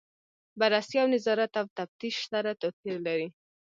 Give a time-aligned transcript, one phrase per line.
[0.59, 3.27] بررسي او نظارت او تفتیش سره توپیر لري.